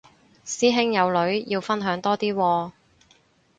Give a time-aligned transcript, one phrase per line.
[0.43, 2.71] 師兄有女要分享多啲喎